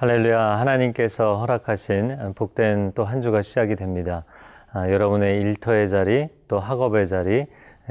[0.00, 0.60] 할렐루야.
[0.60, 4.22] 하나님께서 허락하신 복된 또 한 주가 시작이 됩니다.
[4.72, 7.46] 아, 여러분의 일터의 자리, 또 학업의 자리,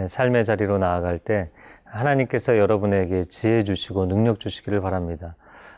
[0.05, 1.49] 삶의 자리로 나아갈 때
[1.83, 5.35] 하나님께서 여러분에게 지혜 주시고 능력 주시기를 바랍니다.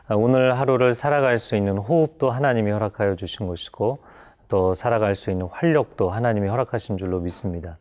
[0.07, 3.97] 아, 오늘 하루를 살아갈 수 있는 호흡도 하나님이 허락하여 주신 것이고
[4.49, 7.79] 또 살아갈 수 있는 활력도 하나님이 허락하신 줄로 믿습니다.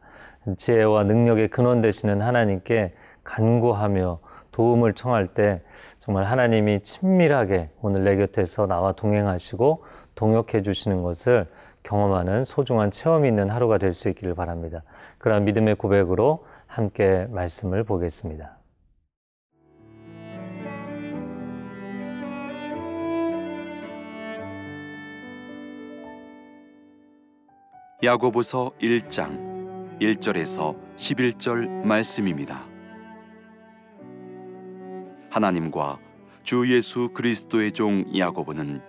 [0.56, 4.20] 지혜와 능력의 근원 되시는 하나님께 간구하며
[4.58, 5.62] 도움을 청할 때
[6.00, 9.84] 정말 하나님이 친밀하게 오늘 내 곁에서 나와 동행하시고
[10.16, 11.46] 동역해 주시는 것을
[11.84, 14.82] 경험하는 소중한 체험이 있는 하루가 될 수 있기를 바랍니다.
[15.18, 18.58] 그러한 믿음의 고백으로 함께 말씀을 보겠습니다.
[28.02, 32.77] 야고보서 1장 1절에서 11절 말씀입니다.
[35.38, 36.00] 하나님과
[36.42, 38.80] 주 예수 그리스도의 종 야고보는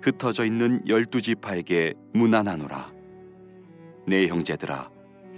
[0.00, 2.90] 흩어져 있는 열두 지파에게 무난하노라.
[4.06, 4.90] 내 형제들아,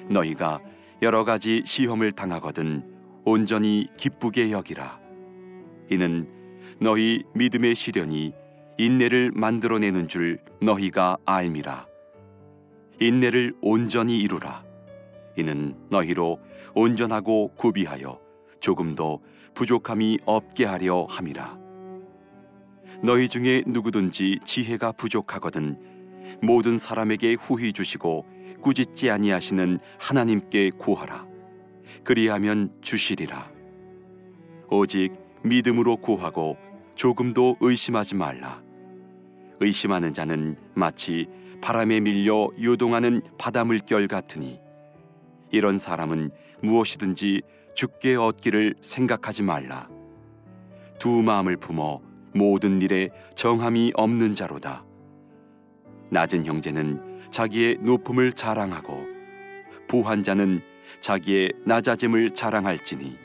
[0.09, 0.61] 너희가
[1.03, 2.85] 여러 가지 시험을 당하거든
[3.25, 5.01] 온전히 기쁘게 여기라.
[5.91, 6.29] 이는
[6.79, 8.33] 너희 믿음의 시련이
[8.79, 11.87] 인내를 만들어내는 줄 너희가 알미라.
[13.01, 14.63] 인내를 온전히 이루라.
[15.37, 16.39] 이는 너희로
[16.75, 18.22] 온전하고 구비하여
[18.63, 19.21] 조금도
[19.55, 21.59] 부족함이 없게 하려 함이라.
[23.03, 25.77] 너희 중에 누구든지 지혜가 부족하거든
[26.41, 28.25] 모든 사람에게 후히 주시고
[28.63, 31.27] 꾸짖지 아니하시는 하나님께 구하라.
[32.05, 33.51] 그리하면 주시리라.
[34.71, 36.57] 오직 믿음으로 구하고
[36.95, 38.63] 조금도 의심하지 말라.
[39.61, 41.27] 의심하는 자는 마치
[41.61, 44.61] 바람에 밀려 요동하는 바닷물결 같으니
[45.51, 46.31] 이런 사람은
[46.63, 47.43] 무엇이든지
[47.75, 49.89] 죽게 얻기를 생각하지 말라.
[50.99, 52.01] 두 마음을 품어
[52.35, 54.85] 모든 일에 정함이 없는 자로다.
[56.11, 59.07] 낮은 형제는 자기의 높음을 자랑하고
[59.89, 60.61] 부한 자는
[61.01, 63.17] 자기의 낮아짐을 자랑할지니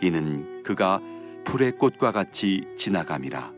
[0.00, 1.00] 이는 그가
[1.44, 3.52] 풀의 꽃과 같이 지나감이라.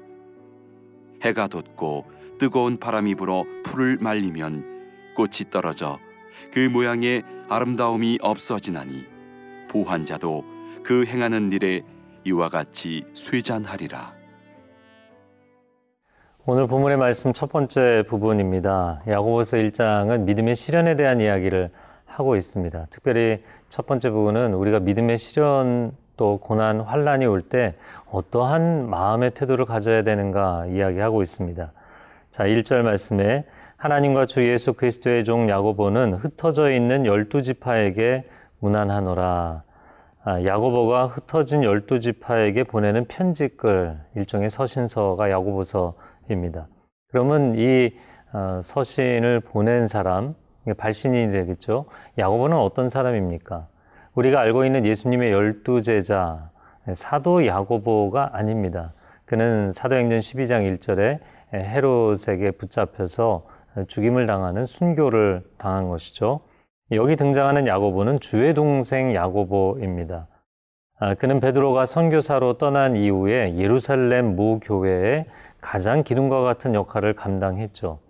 [1.23, 2.07] 해가 돋고
[2.39, 5.99] 뜨거운 바람이 불어 풀을 말리면 꽃이 떨어져
[6.53, 9.14] 그 모양의 아름다움이 없어지나니
[9.75, 10.45] 부한 자도
[10.85, 11.83] 그 행하는 일에
[12.23, 14.13] 이와 같이 쇠잔하리라.
[16.47, 19.03] 오늘 본문의 말씀 첫 번째 부분입니다.
[19.09, 21.71] 야고보서 1장은 믿음의 시련에 대한 이야기를
[22.07, 22.87] 하고 있습니다.
[22.91, 27.75] 특별히 첫 번째 부분은 우리가 믿음의 시련 또 고난 환란이 올 때
[28.13, 31.73] 어떠한 마음의 태도를 가져야 되는가 이야기하고 있습니다.
[32.31, 33.45] 자, 1절 말씀에
[33.77, 38.25] 하나님과 주 예수 그리스도의 종 야고보는 흩어져 있는 열두 지파에게
[38.61, 39.63] 무난하노라.
[40.27, 46.69] 아, 야고보가 흩어진 열두 지파에게 보내는 편지글 일종의 서신서가 야고보서입니다.
[47.09, 47.95] 그러면 이
[48.33, 50.35] 어, 서신을 보낸 사람
[50.77, 51.85] 발신이 되겠죠.
[52.19, 53.69] 야고보는 어떤 사람입니까?
[54.15, 56.51] 우리가 알고 있는 예수님의 열두 제자
[56.95, 58.93] 사도 야고보가 아닙니다.
[59.25, 61.21] 그는 사도행전 12장 1절에
[61.53, 63.47] 헤롯에게 붙잡혀서
[63.89, 66.41] 죽임을 당하는 순교를 당한 것이죠.
[66.93, 70.27] 여기 등장하는 야고보는 주의 동생 야고보입니다.
[71.01, 75.25] 아, 그는 베드로가 선교사로 떠난 이후에 예루살렘 모 교회에
[75.63, 78.01] 가장 기둥과 같은 역할을 감당했죠.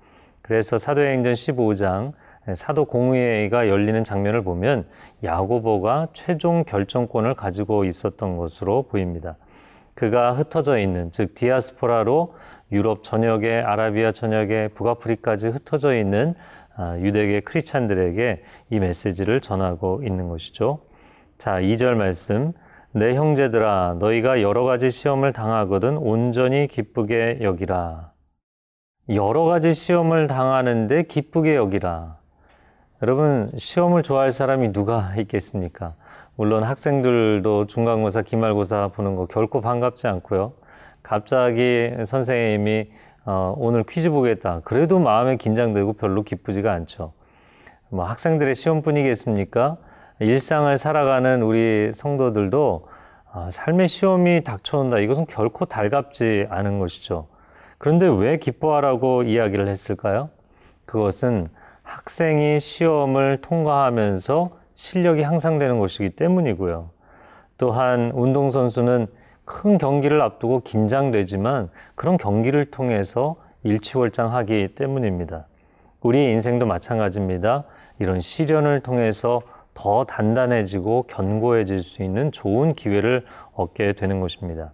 [0.42, 2.12] 그래서 사도행전 15장
[2.54, 4.86] 사도 공의회가 열리는 장면을 보면
[5.22, 9.36] 야고보가 최종 결정권을 가지고 있었던 것으로 보입니다.
[9.94, 12.34] 그가 흩어져 있는 즉 디아스포라로
[12.72, 20.80] 유럽 전역에 아라비아 전역에 북아프리까지 흩어져 있는 아, 유대계 크리스찬들에게 이 메시지를 전하고 있는 것이죠.
[21.38, 22.52] 자, 2절 말씀.
[22.92, 28.12] 내 형제들아, 너희가 여러 가지 시험을 당하거든 온전히 기쁘게 여기라.
[29.08, 32.18] 여러 가지 시험을 당하는데 기쁘게 여기라.
[33.03, 35.94] 여러분, 시험을 좋아할 사람이 누가 있겠습니까?
[36.36, 40.53] 물론 학생들도 중간고사, 기말고사 보는 거 결코 반갑지 않고요.
[41.03, 42.91] 갑자기 선생님이
[43.26, 44.60] 어, 오늘 퀴즈 보겠다.
[44.65, 47.12] 그래도 마음에 긴장되고 별로 기쁘지가 않죠.
[47.88, 49.76] 뭐 학생들의 시험뿐이겠습니까?
[50.21, 52.88] 일상을 살아가는 우리 성도들도
[53.32, 54.98] 어, 삶의 시험이 닥쳐온다.
[54.98, 57.26] 이것은 결코 달갑지 않은 것이죠.
[57.78, 60.30] 그런데 왜 기뻐하라고 이야기를 했을까요?
[60.86, 61.48] 그것은
[61.82, 66.91] 학생이 시험을 통과하면서 실력이 향상되는 것이기 때문이고요.
[67.59, 69.06] 또한 운동선수는
[69.44, 75.46] 큰 경기를 앞두고 긴장되지만 그런 경기를 통해서 일치월장하기 때문입니다.
[76.00, 77.64] 우리 인생도 마찬가지입니다.
[77.98, 79.42] 이런 시련을 통해서
[79.74, 83.24] 더 단단해지고 견고해질 수 있는 좋은 기회를
[83.54, 84.72] 얻게 되는 것입니다.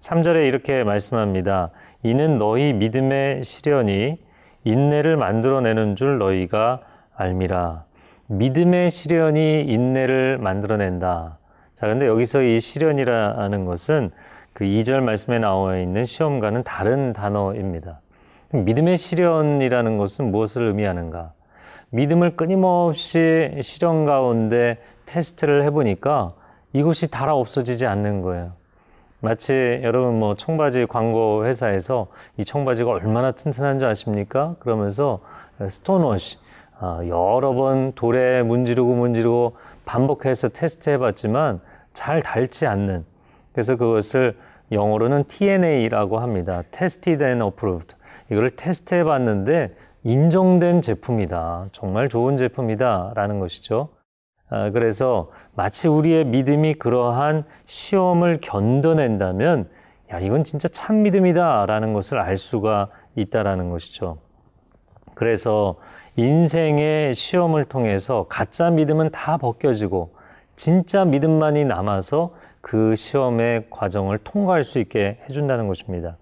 [0.00, 1.70] 3절에 이렇게 말씀합니다.
[2.02, 4.18] 이는 너희 믿음의 시련이
[4.64, 6.80] 인내를 만들어내는 줄 너희가
[7.16, 7.84] 알미라.
[8.26, 11.38] 믿음의 시련이 인내를 만들어낸다.
[11.84, 14.10] 자, 근데 여기서 이 시련이라는 것은
[14.54, 18.00] 그 2절 말씀에 나와 있는 시험과는 다른 단어입니다.
[18.52, 21.34] 믿음의 시련이라는 것은 무엇을 의미하는가?
[21.90, 26.32] 믿음을 끊임없이 시련 가운데 테스트를 해보니까
[26.72, 28.52] 이것이 달아 없어지지 않는 거예요.
[29.20, 29.52] 마치
[29.82, 32.06] 여러분 뭐 청바지 광고 회사에서
[32.38, 34.56] 이 청바지가 얼마나 튼튼한 줄 아십니까?
[34.58, 35.20] 그러면서
[35.68, 36.38] stone wash
[36.80, 41.60] 아, 여러 번 돌에 문지르고 문지르고 반복해서 테스트 해봤지만
[41.94, 43.04] 잘 닳지 않는
[43.52, 44.36] 그래서 그것을
[44.72, 46.62] 영어로는 T&A라고 합니다.
[46.70, 47.94] Tested and Approved.
[48.30, 51.66] 이거를 테스트 해 봤는데 인정된 제품이다.
[51.72, 53.12] 정말 좋은 제품이다.
[53.14, 53.90] 라는 것이죠.
[54.50, 59.68] 아, 그래서 마치 우리의 믿음이 그러한 시험을 견뎌낸다면
[60.12, 61.66] 야, 이건 진짜 참 믿음이다.
[61.66, 64.18] 라는 것을 알 수가 있다라는 것이죠.
[65.14, 65.76] 그래서
[66.16, 70.13] 인생의 시험을 통해서 가짜 믿음은 다 벗겨지고
[70.56, 76.16] 진짜 믿음만이 남아서 그 시험의 과정을 통과할 수 있게 해준다는 것입니다.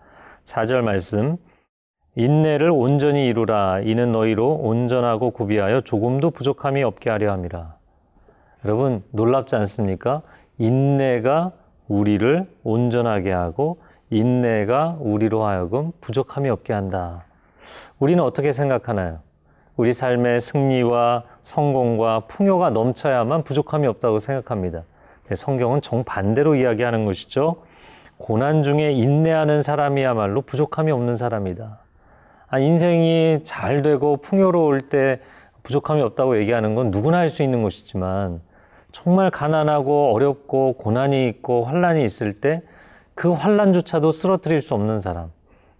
[0.45, 1.37] 4절 말씀.
[2.15, 3.81] 인내를 온전히 이루라.
[3.81, 7.77] 이는 너희로 온전하고 구비하여 조금도 부족함이 없게 하려 함이라.
[8.65, 10.23] 여러분, 놀랍지 않습니까?
[10.59, 11.53] 인내가
[11.89, 13.81] 우리를 온전하게 하고
[14.11, 17.25] 인내가 우리로 하여금 부족함이 없게 한다.
[17.99, 19.21] 우리는 어떻게 생각하나요?
[19.77, 24.83] 우리 삶의 승리와 성공과 풍요가 넘쳐야만 부족함이 없다고 생각합니다.
[25.35, 27.63] 성경은 정반대로 이야기하는 것이죠.
[28.19, 31.79] 고난 중에 인내하는 사람이야말로 부족함이 없는 사람이다.
[32.49, 35.21] 아, 인생이 잘 되고 풍요로울 때
[35.63, 38.41] 부족함이 없다고 얘기하는 건 누구나 할 수 있는 것이지만
[38.93, 42.63] 정말 가난하고 어렵고 고난이 있고 환란이 있을 때
[43.15, 45.31] 그 환란조차도 쓰러뜨릴 수 없는 사람.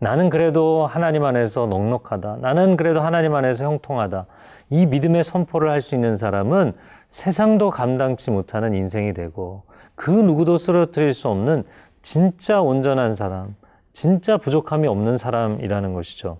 [0.03, 2.39] 나는 그래도 하나님 안에서 넉넉하다.
[2.41, 4.27] 나는 그래도 하나님 안에서 형통하다.
[4.71, 6.73] 이 믿음의 선포를 할 수 있는 사람은
[7.09, 9.63] 세상도 감당치 못하는 인생이 되고
[9.95, 11.63] 그 누구도 쓰러뜨릴 수 없는
[12.03, 13.55] 진짜 온전한 사람,
[13.93, 16.39] 진짜 부족함이 없는 사람이라는 것이죠.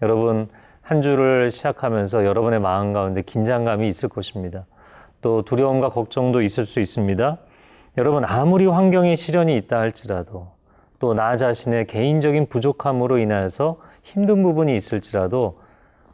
[0.00, 0.48] 여러분,
[0.80, 4.64] 한 주를 시작하면서 여러분의 마음 가운데 긴장감이 있을 것입니다.
[5.20, 7.36] 또 두려움과 걱정도 있을 수 있습니다.
[7.98, 10.48] 여러분, 아무리 환경에 시련이 있다 할지라도
[11.02, 15.58] 또 나 자신의 개인적인 부족함으로 인하여서 힘든 부분이 있을지라도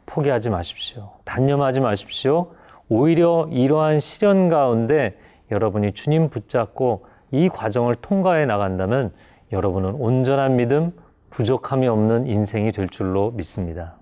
[0.07, 1.11] 포기하지 마십시오.
[1.25, 2.53] 단념하지 마십시오.
[2.89, 5.15] 오히려 이러한 시련 가운데
[5.51, 9.11] 여러분이 주님 붙잡고 이 과정을 통과해 나간다면
[9.51, 10.91] 여러분은 온전한 믿음,
[11.29, 13.98] 부족함이 없는 인생이 될 줄로 믿습니다.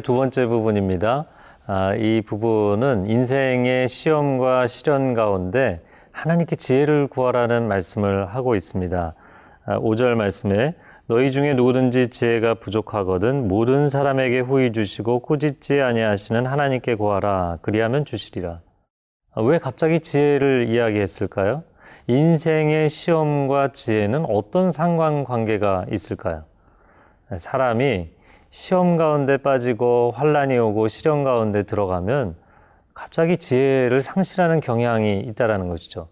[0.00, 1.26] 두 번째 부분입니다.
[1.66, 5.80] 아, 이 부분은 인생의 시험과 시련 가운데
[6.12, 9.14] 하나님께 지혜를 구하라는 말씀을 하고 있습니다.
[9.66, 10.74] 아, 5절 말씀에
[11.06, 18.60] 너희 중에 누구든지 지혜가 부족하거든 모든 사람에게 후히 주시고 꾸짖지 아니하시는 하나님께 구하라 그리하면 주시리라.
[19.32, 21.62] 아, 왜 갑자기 지혜를 이야기했을까요?
[22.06, 26.44] 인생의 시험과 지혜는 어떤 상관관계가 있을까요?
[27.36, 28.10] 사람이
[28.50, 32.34] 시험 가운데 빠지고 환란이 오고 시련 가운데 들어가면
[32.94, 36.08] 갑자기 지혜를 상실하는 경향이 있다라는 것이죠.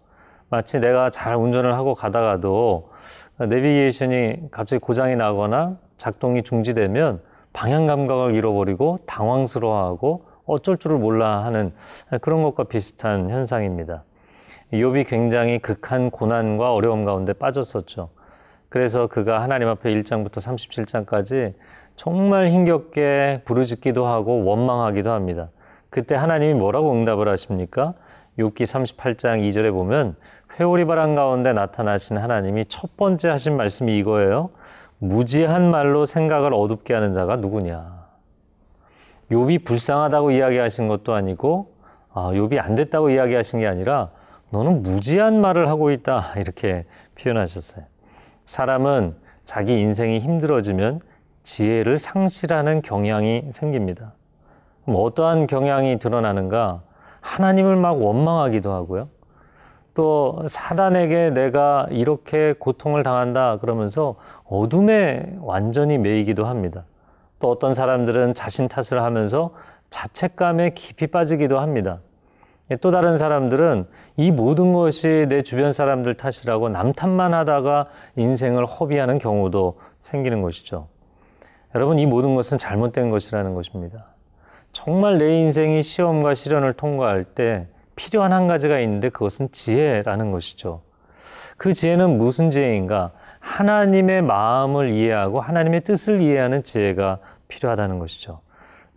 [0.49, 2.91] 마치 내가 잘 운전을 하고 가다가도
[3.39, 11.73] 내비게이션이 갑자기 고장이 나거나 작동이 중지되면 방향 감각을 잃어버리고 당황스러워하고 어쩔 줄을 몰라 하는
[12.21, 14.03] 그런 것과 비슷한 현상입니다.
[14.71, 18.09] 욥이 굉장히 극한 고난과 어려움 가운데 빠졌었죠.
[18.69, 21.53] 그래서 그가 하나님 앞에 1장부터 37장까지
[21.99, 25.49] 정말 힘겹게 부르짖기도 하고 원망하기도 합니다.
[25.89, 27.93] 그때 하나님이 뭐라고 응답을 하십니까?
[28.37, 30.15] 욥기 38장 2절에 보면
[30.57, 34.49] 회오리 바람 가운데 나타나신 하나님이 첫 번째 하신 말씀이 이거예요.
[34.99, 38.05] 무지한 말로 생각을 어둡게 하는 자가 누구냐?
[39.29, 41.73] 욥이 불쌍하다고 이야기하신 것도 아니고
[42.13, 44.11] 아, 욥이 안 됐다고 이야기하신 게 아니라
[44.51, 47.83] 너는 무지한 말을 하고 있다 이렇게 표현하셨어요.
[48.45, 51.01] 사람은 자기 인생이 힘들어지면
[51.49, 54.13] 지혜를 상실하는 경향이 생깁니다.
[54.85, 56.81] 어떠한 경향이 드러나는가?
[57.21, 59.09] 하나님을 막 원망하기도 하고요.
[59.95, 64.15] 또 사단에게 내가 이렇게 고통을 당한다 그러면서
[64.45, 66.85] 어둠에 완전히 매이기도 합니다.
[67.39, 69.51] 또 어떤 사람들은 자신 탓을 하면서
[69.89, 71.99] 자책감에 깊이 빠지기도 합니다.
[72.79, 73.87] 또 다른 사람들은
[74.17, 80.87] 이 모든 것이 내 주변 사람들 탓이라고 남 탓만 하다가 인생을 허비하는 경우도 생기는 것이죠.
[81.75, 84.05] 여러분, 이 모든 것은 잘못된 것이라는 것입니다.
[84.71, 90.81] 정말 내 인생이 시험과 시련을 통과할 때 필요한 한 가지가 있는데 그것은 지혜라는 것이죠.
[91.57, 93.11] 그 지혜는 무슨 지혜인가?
[93.39, 98.41] 하나님의 마음을 이해하고 하나님의 뜻을 이해하는 지혜가 필요하다는 것이죠.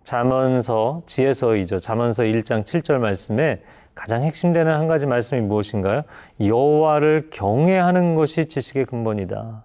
[0.05, 1.79] 잠언서 지혜서이죠.
[1.79, 3.63] 잠언서 1장 7절 말씀에
[3.95, 6.03] 가장 핵심되는 한 가지 말씀이 무엇인가요?
[6.41, 9.65] 여호와를 경외하는 것이 지식의 근본이다.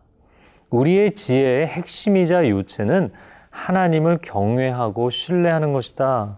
[0.70, 3.12] 우리의 지혜의 핵심이자 요체는
[3.50, 6.38] 하나님을 경외하고 신뢰하는 것이다.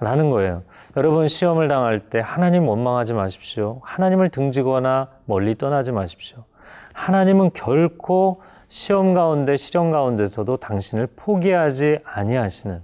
[0.00, 0.62] 라는 거예요.
[0.96, 3.80] 여러분 시험을 당할 때 하나님 원망하지 마십시오.
[3.82, 6.44] 하나님을 등지거나 멀리 떠나지 마십시오.
[6.92, 12.82] 하나님은 결코 시험 가운데 시련 가운데서도 당신을 포기하지 아니하시는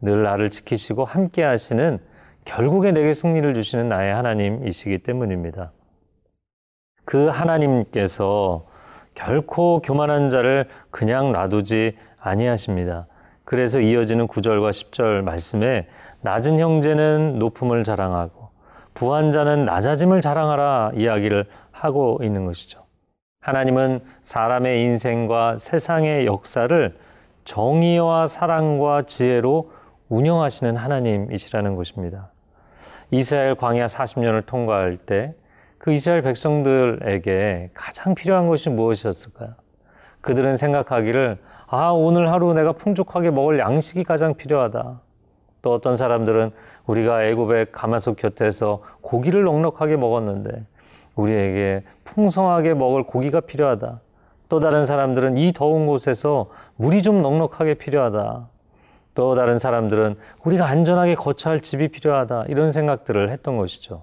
[0.00, 1.98] 늘 나를 지키시고 함께 하시는
[2.44, 5.72] 결국에 내게 승리를 주시는 나의 하나님이시기 때문입니다.
[7.04, 8.67] 그 하나님께서
[9.18, 13.08] 결코 교만한 자를 그냥 놔두지 아니하십니다.
[13.44, 15.88] 그래서 이어지는 9절과 10절 말씀에
[16.20, 18.50] 낮은 형제는 높음을 자랑하고
[18.94, 22.84] 부한 자는 낮아짐을 자랑하라 이야기를 하고 있는 것이죠.
[23.40, 26.96] 하나님은 사람의 인생과 세상의 역사를
[27.44, 29.72] 정의와 사랑과 지혜로
[30.10, 32.30] 운영하시는 하나님이시라는 것입니다.
[33.10, 35.34] 이스라엘 광야 40년을 통과할 때
[35.88, 39.54] 그 이스라엘 백성들에게 가장 필요한 것이 무엇이었을까요?
[40.20, 45.00] 그들은 생각하기를 아, 오늘 하루 내가 풍족하게 먹을 양식이 가장 필요하다.
[45.62, 46.50] 또 어떤 사람들은
[46.84, 50.66] 우리가 애굽의 가마솥 곁에서 고기를 넉넉하게 먹었는데
[51.14, 54.02] 우리에게 풍성하게 먹을 고기가 필요하다.
[54.50, 58.46] 또 다른 사람들은 이 더운 곳에서 물이 좀 넉넉하게 필요하다.
[59.14, 62.44] 또 다른 사람들은 우리가 안전하게 거처할 집이 필요하다.
[62.48, 64.02] 이런 생각들을 했던 것이죠.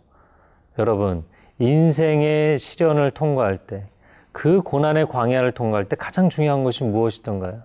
[0.79, 1.23] 여러분,
[1.59, 3.85] 인생의 시련을 통과할 때,
[4.31, 7.61] 그 고난의 광야를 통과할 때 가장 중요한 것이 무엇이던가요?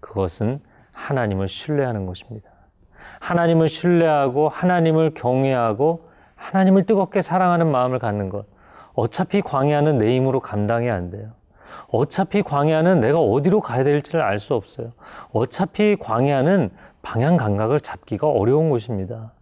[0.00, 0.60] 그것은
[0.92, 2.50] 하나님을 신뢰하는 것입니다.
[3.20, 8.44] 하나님을 신뢰하고 하나님을 경외하고 하나님을 뜨겁게 사랑하는 마음을 갖는 것.
[8.92, 11.30] 어차피 광야는 내 힘으로 감당이 안 돼요.
[11.88, 14.92] 어차피 광야는 내가 어디로 가야 될지를 알 수 없어요.
[15.32, 16.70] 어차피 광야는
[17.02, 19.32] 방향 감각을 잡기가 어려운 곳입니다.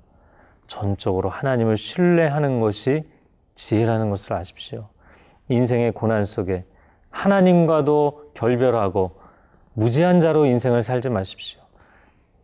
[0.69, 3.05] 전적으로 하나님을 신뢰하는 것이
[3.55, 4.89] 지혜라는 것을 아십시오.
[5.49, 6.65] 인생의 고난 속에
[7.11, 9.21] 하나님과도 결별하고
[9.75, 11.61] 무지한 자로 인생을 살지 마십시오.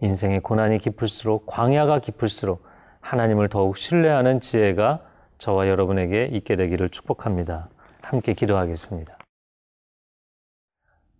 [0.00, 2.64] 인생의 고난이 깊을수록 광야가 깊을수록
[3.00, 5.00] 하나님을 더욱 신뢰하는 지혜가
[5.38, 7.68] 저와 여러분에게 있게 되기를 축복합니다.
[8.02, 9.16] 함께 기도하겠습니다.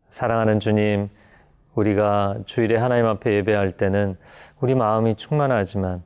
[0.09, 1.09] 사랑하는 주님,
[1.75, 4.17] 우리가 주일에 하나님 앞에 예배할 때는
[4.61, 6.03] 우리 마음이 충만하지만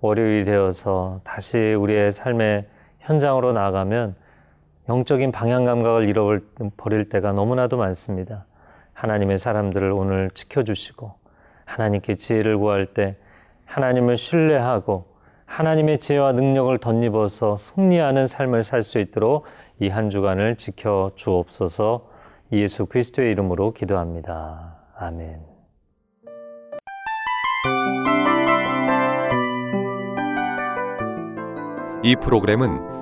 [0.00, 2.68] 월요일이 되어서 다시 우리의 삶의
[3.06, 4.14] 현장으로 나가면
[4.88, 8.44] 영적인 방향 감각을 잃어버릴 때가 너무나도 많습니다.
[8.94, 11.12] 하나님의 사람들을 오늘 지켜주시고
[11.64, 13.16] 하나님께 지혜를 구할 때
[13.64, 15.06] 하나님을 신뢰하고
[15.46, 19.44] 하나님의 지혜와 능력을 덧입어서 승리하는 삶을 살 수 있도록
[19.80, 22.08] 이 한 주간을 지켜 주옵소서
[22.52, 24.76] 예수 그리스도의 이름으로 기도합니다.
[24.96, 25.40] 아멘.
[32.02, 32.95] 이 프로그램은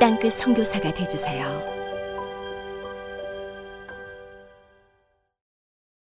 [0.00, 1.79] 땅끝 선교사가 되주세요.